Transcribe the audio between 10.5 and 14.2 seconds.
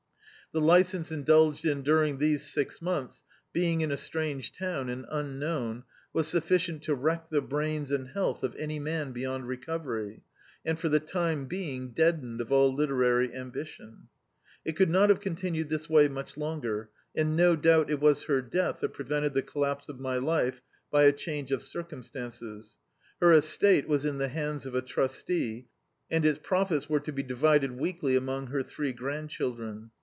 and for the time being deadened all literary ambition.